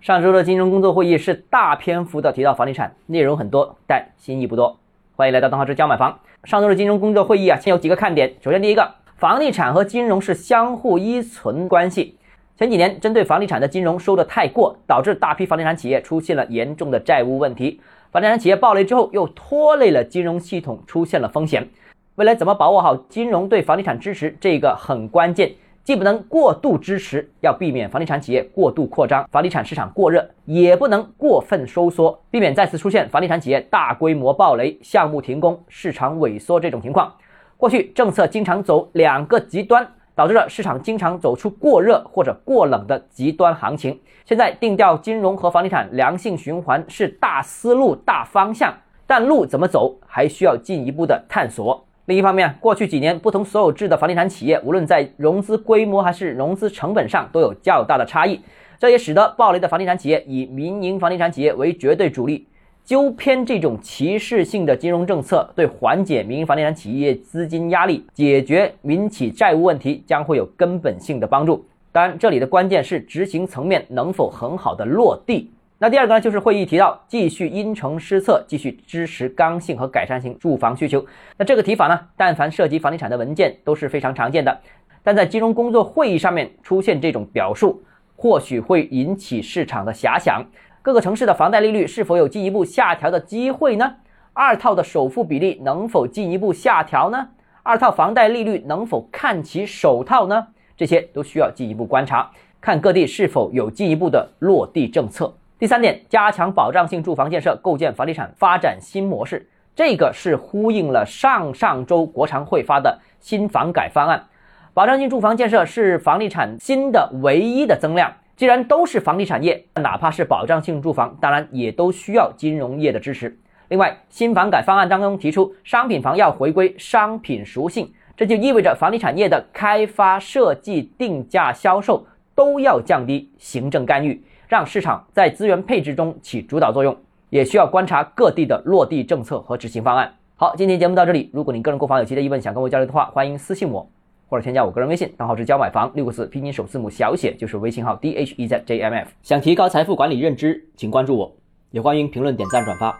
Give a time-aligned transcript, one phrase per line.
[0.00, 4.78] 上周的金融工作会议是大篇幅的提到房地产，内容很多，但新意不多。
[5.14, 6.18] 欢迎来到邓浩之教买房。
[6.44, 8.32] 上周的金融工作会议啊，先有几个看点。
[8.40, 12.16] 首先，第一个，房地产和金融是相互依存关系。
[12.56, 17.78] 前几年针对房地产的金融收的太过，导致大批房地产企业出现了严重的债务问题。
[18.10, 21.68] 房地产企业暴雷之后，又拖累了金融系统，出现了风险。
[22.14, 25.52] 未来怎么把握好金融对房地产支持，这个很关键。
[25.90, 37.12] 既不能过度支持，要避免房地产企业过度扩张，房地产市场过热，也不能过分收缩，避免再次出现房地产企业大规模暴雷、项目停工、市场萎缩这种情况。
[37.56, 43.98] 过去政策经常走两个极端，导致了市场经常走出过热或者过冷的极端行情。
[44.24, 48.72] 现在定调金融和房地产良性循环是大思路、大方向，
[49.08, 51.84] 但路怎么走还需要进一步的探索。
[52.10, 58.40] 另一方面，过去几年不同所有制的房地产企业，无论在融资规模还是融资成本上都有较大的差异，
[58.80, 62.48] 这也使得暴雷的房地产企业以民营房地产企业为绝对主力。
[62.84, 71.64] 纠偏这种歧视性的金融政策，对缓解民营房地产企业资金压力、解决民企债务问题将会有根本性的帮助。
[71.92, 75.48] 当然，这里的关键是执行层面能否很好的落地。
[75.82, 81.02] 那第二个呢，就是会议提到继续因城施策，继续支持刚性和改善型住房需求。
[81.38, 84.60] 那这个提法呢，但凡涉及房地产的文件都是非常常见的，
[85.02, 87.82] 但在金融工作会议上面出现这种表述，
[88.14, 90.44] 或许会引起市场的遐想：
[90.82, 93.94] 各个城市的房贷利率是否有进一步下调的机会呢？
[94.34, 97.28] 二套的首付比例能否进一步下调呢？
[97.62, 100.48] 二套房贷利率能否看齐首套呢？
[100.76, 105.32] 这些都需要进一步观察，看各地是否有进一步的落地政策。
[105.60, 109.46] 第三点，加强保障性住房建设，构建房地产发展新模式。
[109.76, 114.24] 这个是呼应了上上周国常会发的新房改方案。
[114.72, 118.10] 保障性住房建设是房地产新的唯一的增量。
[118.36, 123.38] 既然都是房地产业，哪怕是保障性住房，当然也都需要金融业的支持。
[123.68, 134.22] 另外，新房改方案当中提出，商品房要回归商品属性，这就意味着房地产业的开发、设计、定价、销售都要降低行政干预。
[134.48, 136.96] 让市场在资源配置中起主导作用，
[137.28, 140.12] 也需要观察各地的落地政策和执行方案。
[140.34, 141.30] 好，今天节目到这里。
[141.32, 143.88] 如果您个人购房有其他疑问，想跟我交流的话，欢迎私信我
[144.28, 149.08] 或者添加我个人微信，账号是教买房六个字拼音首字母小写就是微信号 d h e z j m f。
[149.22, 151.32] 想提高财富管理认知，请关注我，
[151.70, 152.92] 也欢迎评论、点赞、转发。